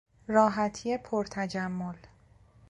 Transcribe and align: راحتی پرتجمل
راحتی 0.27 0.97
پرتجمل 0.97 1.95